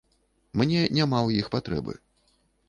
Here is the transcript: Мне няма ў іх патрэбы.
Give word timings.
Мне 0.61 0.79
няма 0.99 1.19
ў 1.27 1.43
іх 1.43 1.53
патрэбы. 1.57 1.93